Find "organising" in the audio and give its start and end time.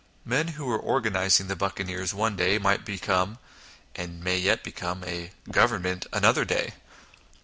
0.79-1.45